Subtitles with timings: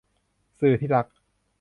[0.59, 1.07] สื่อที่รัก